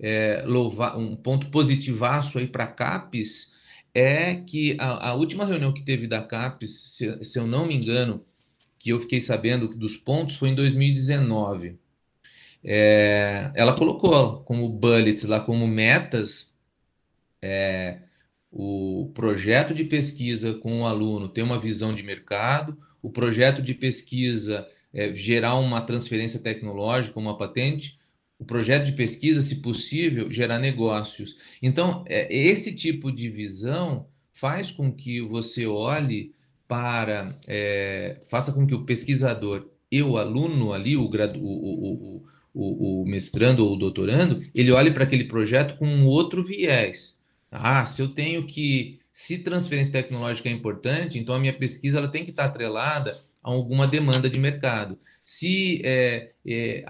é, 0.00 0.42
louvar, 0.46 0.96
um 0.96 1.14
ponto 1.14 1.50
positivaço 1.50 2.38
aí 2.38 2.46
para 2.46 2.64
a 2.64 2.68
CAPES, 2.68 3.52
é 3.92 4.36
que 4.36 4.78
a, 4.80 5.10
a, 5.10 5.12
última 5.12 5.44
reunião 5.44 5.74
que 5.74 5.82
teve 5.82 6.06
da 6.06 6.22
CAPES, 6.22 6.94
se, 6.94 7.22
se 7.22 7.38
eu 7.38 7.46
não 7.46 7.66
me 7.66 7.74
engano, 7.74 8.24
que 8.78 8.88
eu 8.88 8.98
fiquei 8.98 9.20
sabendo 9.20 9.68
dos 9.68 9.94
pontos, 9.94 10.36
foi 10.36 10.48
em 10.48 10.54
2019. 10.54 11.78
É, 12.64 13.52
ela 13.54 13.76
colocou 13.76 14.42
como 14.44 14.70
bullets 14.70 15.24
lá, 15.24 15.38
como 15.38 15.68
metas, 15.68 16.54
é, 17.42 17.98
o 18.50 19.12
projeto 19.14 19.74
de 19.74 19.84
pesquisa 19.84 20.54
com 20.54 20.80
o 20.80 20.86
aluno 20.86 21.28
ter 21.28 21.42
uma 21.42 21.60
visão 21.60 21.92
de 21.92 22.02
mercado, 22.02 22.78
o 23.02 23.10
projeto 23.10 23.60
de 23.60 23.74
pesquisa 23.74 24.66
é, 24.94 25.14
gerar 25.14 25.56
uma 25.56 25.80
transferência 25.80 26.40
tecnológica, 26.40 27.18
uma 27.18 27.36
patente, 27.36 27.98
o 28.38 28.44
projeto 28.44 28.86
de 28.86 28.92
pesquisa, 28.92 29.40
se 29.42 29.56
possível, 29.56 30.30
gerar 30.30 30.58
negócios. 30.58 31.36
Então, 31.60 32.04
é, 32.08 32.34
esse 32.34 32.74
tipo 32.74 33.10
de 33.10 33.28
visão 33.28 34.06
faz 34.32 34.70
com 34.70 34.90
que 34.92 35.20
você 35.20 35.66
olhe 35.66 36.34
para, 36.66 37.38
é, 37.46 38.20
faça 38.28 38.52
com 38.52 38.66
que 38.66 38.74
o 38.74 38.84
pesquisador 38.84 39.68
e 39.90 40.02
o 40.02 40.16
aluno 40.16 40.72
ali, 40.72 40.96
o, 40.96 41.08
gradu, 41.08 41.38
o, 41.38 42.22
o, 42.54 43.02
o, 43.02 43.04
mestrando 43.06 43.64
ou 43.64 43.74
o 43.74 43.78
doutorando, 43.78 44.42
ele 44.54 44.72
olhe 44.72 44.90
para 44.90 45.04
aquele 45.04 45.24
projeto 45.24 45.76
com 45.76 45.86
um 45.86 46.06
outro 46.06 46.42
viés. 46.42 47.18
Ah, 47.50 47.84
se 47.84 48.00
eu 48.00 48.08
tenho 48.08 48.46
que. 48.46 48.98
Se 49.12 49.38
transferência 49.40 49.92
tecnológica 49.92 50.48
é 50.48 50.52
importante, 50.52 51.18
então 51.18 51.34
a 51.34 51.38
minha 51.38 51.52
pesquisa 51.52 51.98
ela 51.98 52.08
tem 52.08 52.24
que 52.24 52.30
estar 52.30 52.46
atrelada 52.46 53.22
a 53.42 53.50
alguma 53.50 53.86
demanda 53.86 54.30
de 54.30 54.38
mercado. 54.38 54.98
Se 55.22 55.82
é, 55.84 56.32
é, 56.46 56.84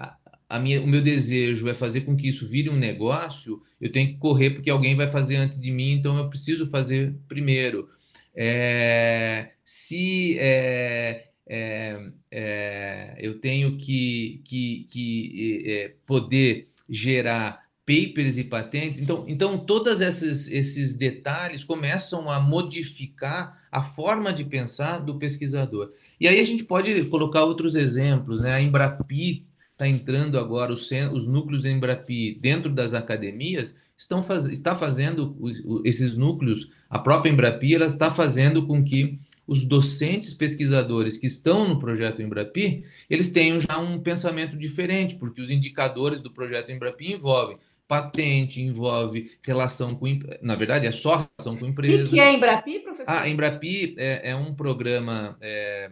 a 0.47 0.59
minha, 0.59 0.81
o 0.81 0.87
meu 0.87 1.01
desejo 1.01 1.67
é 1.67 1.73
fazer 1.73 2.01
com 2.01 2.15
que 2.15 2.27
isso 2.27 2.47
vire 2.47 2.69
um 2.69 2.77
negócio, 2.77 3.61
eu 3.81 3.91
tenho 3.91 4.09
que 4.09 4.17
correr 4.17 4.51
porque 4.51 4.69
alguém 4.69 4.95
vai 4.95 5.07
fazer 5.07 5.35
antes 5.35 5.59
de 5.59 5.71
mim, 5.71 5.93
então 5.93 6.17
eu 6.17 6.29
preciso 6.29 6.69
fazer 6.69 7.13
primeiro. 7.27 7.89
É, 8.35 9.49
se 9.65 10.37
é, 10.39 11.29
é, 11.45 12.11
é 12.31 13.15
eu 13.19 13.39
tenho 13.39 13.77
que, 13.77 14.41
que, 14.45 14.87
que 14.89 15.63
é, 15.65 15.93
poder 16.05 16.69
gerar 16.89 17.62
papers 17.85 18.37
e 18.37 18.43
patentes. 18.43 19.01
Então, 19.01 19.25
então 19.27 19.57
todos 19.57 20.01
esses, 20.01 20.49
esses 20.49 20.93
detalhes 20.95 21.63
começam 21.63 22.29
a 22.29 22.39
modificar 22.39 23.61
a 23.71 23.81
forma 23.81 24.31
de 24.31 24.43
pensar 24.43 24.99
do 24.99 25.17
pesquisador. 25.17 25.91
E 26.19 26.27
aí 26.27 26.39
a 26.39 26.45
gente 26.45 26.63
pode 26.63 27.03
colocar 27.05 27.43
outros 27.43 27.75
exemplos, 27.75 28.41
né? 28.41 28.53
A 28.53 28.61
Embrapi 28.61 29.45
está 29.71 29.87
entrando 29.87 30.39
agora, 30.39 30.71
os, 30.71 30.89
os 31.11 31.27
núcleos 31.27 31.65
Embrapi 31.65 32.37
dentro 32.39 32.69
das 32.69 32.93
academias 32.93 33.75
estão 33.97 34.23
faz, 34.23 34.45
está 34.45 34.75
fazendo 34.75 35.35
esses 35.83 36.15
núcleos, 36.15 36.69
a 36.89 36.99
própria 36.99 37.31
Embrapi, 37.31 37.75
ela 37.75 37.85
está 37.85 38.11
fazendo 38.11 38.65
com 38.65 38.83
que 38.83 39.19
os 39.45 39.65
docentes 39.65 40.33
pesquisadores 40.33 41.17
que 41.17 41.27
estão 41.27 41.67
no 41.67 41.79
projeto 41.79 42.21
Embrapi, 42.21 42.85
eles 43.09 43.29
tenham 43.29 43.59
já 43.59 43.77
um 43.77 43.99
pensamento 43.99 44.57
diferente, 44.57 45.15
porque 45.15 45.41
os 45.41 45.51
indicadores 45.51 46.21
do 46.21 46.31
projeto 46.31 46.71
Embrapi 46.71 47.13
envolvem 47.13 47.57
patente, 47.87 48.61
envolve 48.61 49.31
relação 49.43 49.95
com. 49.95 50.07
Na 50.41 50.55
verdade, 50.55 50.87
é 50.87 50.91
só 50.91 51.27
relação 51.37 51.57
com 51.57 51.65
empresa. 51.65 52.03
O 52.03 52.05
que, 52.05 52.11
que, 52.11 52.19
é 52.19 52.33
Embrapi, 52.33 52.79
professor? 52.79 53.05
Ah, 53.07 53.27
Embrapi 53.27 53.95
é, 53.97 54.31
é 54.31 54.35
um 54.35 54.53
programa 54.53 55.37
é, 55.41 55.91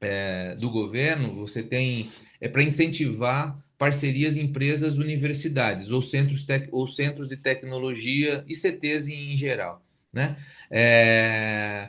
é, 0.00 0.54
do 0.56 0.70
governo, 0.70 1.34
você 1.34 1.62
tem. 1.62 2.10
É 2.40 2.48
para 2.48 2.62
incentivar 2.62 3.58
parcerias 3.76 4.36
empresas 4.36 4.98
universidades 4.98 5.90
ou 5.90 6.02
centros, 6.02 6.44
tec, 6.44 6.68
ou 6.70 6.86
centros 6.86 7.28
de 7.28 7.36
tecnologia 7.36 8.44
e 8.46 8.54
CTs 8.54 9.08
em, 9.08 9.32
em 9.32 9.36
geral. 9.36 9.82
Né? 10.12 10.36
É, 10.70 11.88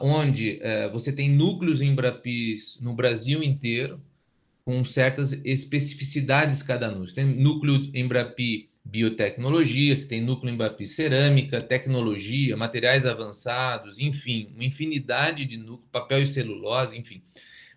onde 0.00 0.58
é, 0.60 0.88
você 0.88 1.12
tem 1.12 1.30
núcleos 1.30 1.80
Embrapis 1.80 2.78
no 2.80 2.92
Brasil 2.92 3.42
inteiro, 3.42 4.00
com 4.70 4.84
certas 4.84 5.32
especificidades 5.44 6.62
cada 6.62 6.88
núcleo. 6.88 7.12
Tem 7.12 7.26
núcleo 7.26 7.90
Embrapi 7.92 8.70
biotecnologia, 8.84 9.96
você 9.96 10.06
tem 10.06 10.22
núcleo 10.22 10.54
Embrapi 10.54 10.86
cerâmica, 10.86 11.60
tecnologia, 11.60 12.56
materiais 12.56 13.04
avançados, 13.04 13.98
enfim, 13.98 14.52
uma 14.54 14.64
infinidade 14.64 15.44
de 15.44 15.56
núcleos, 15.56 15.90
papel 15.90 16.22
e 16.22 16.26
celulose, 16.26 16.96
enfim, 16.96 17.20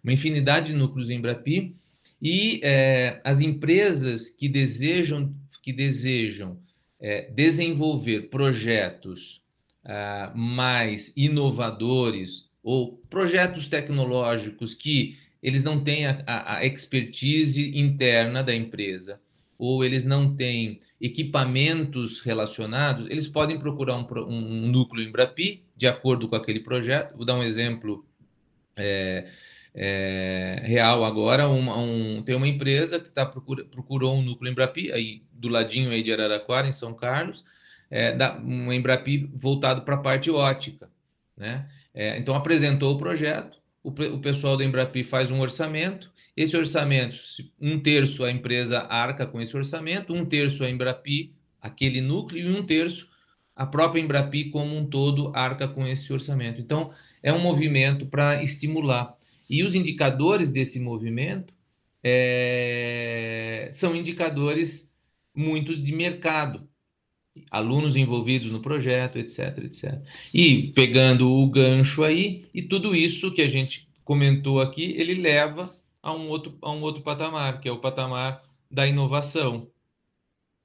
uma 0.03 0.13
infinidade 0.13 0.67
de 0.67 0.73
núcleos 0.73 1.09
Embrapi 1.09 1.75
e 2.21 2.59
é, 2.63 3.19
as 3.23 3.41
empresas 3.41 4.29
que 4.29 4.47
desejam 4.47 5.33
que 5.63 5.73
desejam 5.73 6.59
é, 6.99 7.21
desenvolver 7.31 8.29
projetos 8.29 9.41
ah, 9.83 10.31
mais 10.35 11.11
inovadores 11.17 12.51
ou 12.61 12.97
projetos 13.09 13.67
tecnológicos 13.67 14.75
que 14.75 15.17
eles 15.43 15.63
não 15.63 15.83
têm 15.83 16.07
a, 16.07 16.23
a, 16.25 16.57
a 16.57 16.65
expertise 16.65 17.77
interna 17.77 18.41
da 18.41 18.55
empresa 18.55 19.19
ou 19.57 19.83
eles 19.83 20.03
não 20.03 20.35
têm 20.35 20.81
equipamentos 20.99 22.19
relacionados, 22.19 23.09
eles 23.09 23.27
podem 23.27 23.59
procurar 23.59 23.95
um, 23.95 24.07
um, 24.27 24.67
núcleo 24.67 25.07
Embrapi 25.07 25.63
de 25.75 25.87
acordo 25.87 26.27
com 26.27 26.35
aquele 26.35 26.59
projeto. 26.59 27.15
Vou 27.15 27.25
dar 27.25 27.35
um 27.35 27.43
exemplo 27.43 28.05
é, 28.75 29.27
é, 29.73 30.61
real 30.63 31.05
agora. 31.05 31.47
Uma, 31.47 31.77
um, 31.77 32.21
tem 32.23 32.35
uma 32.35 32.47
empresa 32.47 32.99
que 32.99 33.09
tá 33.09 33.25
procura, 33.25 33.63
procurou 33.65 34.15
um 34.15 34.21
núcleo 34.21 34.51
Embrapi, 34.51 34.91
aí 34.91 35.23
do 35.31 35.49
ladinho 35.49 35.91
aí 35.91 36.03
de 36.03 36.11
Araraquara, 36.11 36.67
em 36.67 36.73
São 36.73 36.93
Carlos, 36.93 37.45
é, 37.89 38.13
da, 38.13 38.37
um 38.37 38.71
Embrapi 38.73 39.29
voltado 39.33 39.83
para 39.83 39.95
a 39.95 40.01
parte 40.01 40.29
ótica. 40.31 40.89
Né? 41.37 41.69
É, 41.93 42.17
então 42.17 42.35
apresentou 42.35 42.93
o 42.95 42.97
projeto, 42.97 43.62
o, 43.83 43.89
o 43.89 44.19
pessoal 44.19 44.57
da 44.57 44.63
Embrapi 44.63 45.03
faz 45.03 45.29
um 45.29 45.39
orçamento, 45.39 46.11
esse 46.35 46.57
orçamento, 46.57 47.17
um 47.59 47.79
terço 47.79 48.23
a 48.23 48.31
empresa 48.31 48.79
arca 48.81 49.27
com 49.27 49.39
esse 49.41 49.55
orçamento, 49.55 50.13
um 50.13 50.25
terço 50.25 50.63
a 50.63 50.69
Embrapi, 50.69 51.35
aquele 51.61 52.01
núcleo, 52.01 52.49
e 52.49 52.55
um 52.55 52.63
terço 52.63 53.11
a 53.55 53.67
própria 53.67 54.01
Embrapi 54.01 54.49
como 54.49 54.75
um 54.75 54.85
todo 54.85 55.31
arca 55.35 55.67
com 55.67 55.85
esse 55.85 56.11
orçamento. 56.11 56.59
Então, 56.59 56.91
é 57.21 57.31
um 57.31 57.39
movimento 57.39 58.07
para 58.07 58.41
estimular. 58.41 59.15
E 59.47 59.61
os 59.63 59.75
indicadores 59.75 60.51
desse 60.51 60.79
movimento 60.79 61.53
é, 62.03 63.69
são 63.71 63.95
indicadores 63.95 64.91
muitos 65.35 65.81
de 65.83 65.93
mercado 65.93 66.67
alunos 67.49 67.95
envolvidos 67.95 68.51
no 68.51 68.59
projeto, 68.59 69.17
etc, 69.17 69.57
etc. 69.59 70.01
E 70.33 70.71
pegando 70.75 71.31
o 71.31 71.47
gancho 71.47 72.03
aí, 72.03 72.45
e 72.53 72.61
tudo 72.61 72.95
isso 72.95 73.31
que 73.31 73.41
a 73.41 73.47
gente 73.47 73.87
comentou 74.03 74.61
aqui, 74.61 74.95
ele 74.97 75.15
leva 75.15 75.73
a 76.01 76.13
um 76.13 76.29
outro, 76.29 76.57
a 76.61 76.71
um 76.71 76.81
outro 76.81 77.01
patamar, 77.01 77.59
que 77.61 77.69
é 77.69 77.71
o 77.71 77.79
patamar 77.79 78.43
da 78.69 78.87
inovação. 78.87 79.67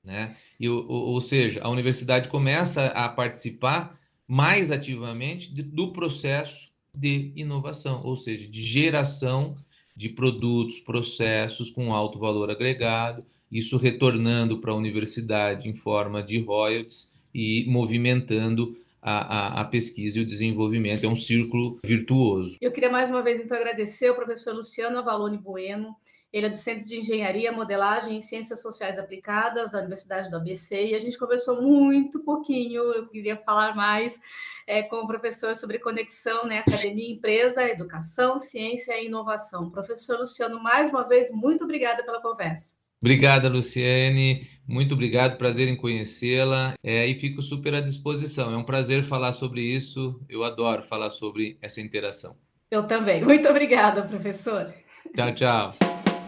Né? 0.03 0.37
E, 0.59 0.69
ou, 0.69 0.87
ou 0.89 1.21
seja, 1.21 1.61
a 1.63 1.69
universidade 1.69 2.29
começa 2.29 2.87
a 2.87 3.09
participar 3.09 3.99
mais 4.27 4.71
ativamente 4.71 5.53
de, 5.53 5.63
do 5.63 5.93
processo 5.93 6.69
de 6.95 7.33
inovação, 7.37 8.03
ou 8.05 8.17
seja, 8.17 8.49
de 8.49 8.63
geração 8.63 9.57
de 9.95 10.09
produtos, 10.09 10.79
processos 10.81 11.71
com 11.71 11.95
alto 11.95 12.19
valor 12.19 12.51
agregado, 12.51 13.25
isso 13.51 13.77
retornando 13.77 14.59
para 14.59 14.73
a 14.73 14.77
universidade 14.77 15.69
em 15.69 15.75
forma 15.75 16.23
de 16.23 16.39
royalties 16.41 17.13
e 17.35 17.65
movimentando 17.69 18.77
a, 19.01 19.13
a, 19.13 19.61
a, 19.61 19.65
pesquisa 19.65 20.19
e 20.19 20.23
o 20.23 20.27
desenvolvimento. 20.27 21.05
É 21.05 21.09
um 21.09 21.17
círculo 21.17 21.79
virtuoso. 21.85 22.57
Eu 22.61 22.73
queria 22.73 22.91
mais 22.91 23.11
uma 23.11 23.23
vez, 23.23 23.41
então, 23.41 23.57
agradecer 23.57 24.09
ao 24.09 24.15
professor 24.15 24.55
Luciano 24.55 24.99
Avalone 24.99 25.39
Bueno. 25.39 25.95
Ele 26.31 26.47
é 26.47 26.51
do 26.51 26.59
Centro 26.59 26.85
de 26.85 26.99
Engenharia, 26.99 27.51
Modelagem 27.51 28.19
e 28.19 28.23
Ciências 28.23 28.61
Sociais 28.61 28.99
Aplicadas 28.99 29.71
da 29.71 29.79
Universidade 29.79 30.29
do 30.29 30.37
ABC 30.37 30.89
e 30.89 30.95
a 30.95 30.99
gente 30.99 31.17
conversou 31.17 31.63
muito 31.63 32.21
pouquinho. 32.21 32.83
Eu 32.93 33.07
queria 33.09 33.37
falar 33.39 33.75
mais 33.75 34.21
é, 34.67 34.83
com 34.83 34.97
o 34.97 35.07
professor 35.07 35.57
sobre 35.57 35.79
conexão, 35.79 36.45
né? 36.45 36.59
Academia, 36.59 37.11
empresa, 37.11 37.67
educação, 37.67 38.39
ciência 38.39 39.01
e 39.01 39.07
inovação. 39.07 39.71
Professor 39.71 40.19
Luciano, 40.19 40.63
mais 40.63 40.91
uma 40.91 41.09
vez, 41.09 41.31
muito 41.31 41.65
obrigada 41.65 42.05
pela 42.05 42.21
conversa. 42.21 42.78
Obrigada, 43.01 43.49
Luciane. 43.49 44.47
Muito 44.67 44.95
obrigado, 44.95 45.39
prazer 45.39 45.69
em 45.69 45.77
conhecê-la. 45.77 46.75
É, 46.83 47.07
e 47.07 47.19
fico 47.19 47.41
super 47.41 47.75
à 47.75 47.81
disposição. 47.81 48.53
É 48.53 48.57
um 48.57 48.65
prazer 48.65 49.03
falar 49.05 49.33
sobre 49.33 49.63
isso. 49.63 50.21
Eu 50.29 50.45
adoro 50.45 50.83
falar 50.83 51.11
sobre 51.11 51.57
essa 51.63 51.81
interação. 51.81 52.37
Eu 52.71 52.87
também. 52.87 53.25
Muito 53.25 53.49
obrigada, 53.49 54.03
professor. 54.03 54.73
Tchau, 55.15 55.35
tchau. 55.35 55.75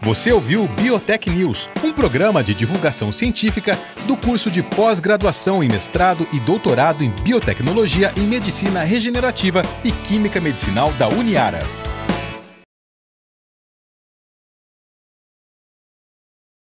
Você 0.01 0.31
ouviu 0.31 0.67
Biotech 0.67 1.29
News, 1.29 1.69
um 1.83 1.93
programa 1.93 2.43
de 2.43 2.55
divulgação 2.55 3.11
científica 3.11 3.77
do 4.07 4.17
curso 4.17 4.49
de 4.49 4.63
pós-graduação 4.63 5.63
em 5.63 5.67
mestrado 5.67 6.27
e 6.33 6.39
doutorado 6.39 7.03
em 7.03 7.11
biotecnologia 7.11 8.11
em 8.17 8.21
medicina 8.21 8.81
regenerativa 8.81 9.61
e 9.85 9.91
química 9.91 10.41
medicinal 10.41 10.91
da 10.93 11.07
Uniara. 11.07 11.59